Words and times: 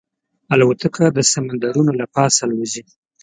الوتکه 0.53 1.05
د 1.15 1.19
سمندرونو 1.31 1.91
له 1.99 2.05
پاسه 2.13 2.39
الوزي. 2.45 2.83